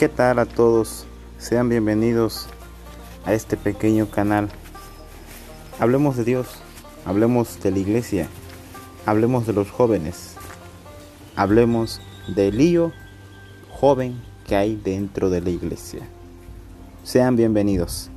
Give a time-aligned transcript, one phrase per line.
[0.00, 1.04] ¿Qué tal a todos?
[1.36, 2.46] Sean bienvenidos
[3.26, 4.48] a este pequeño canal.
[5.78, 6.46] Hablemos de Dios,
[7.04, 8.26] hablemos de la iglesia,
[9.04, 10.36] hablemos de los jóvenes,
[11.36, 12.00] hablemos
[12.34, 12.92] del lío
[13.68, 16.00] joven que hay dentro de la iglesia.
[17.04, 18.10] Sean bienvenidos.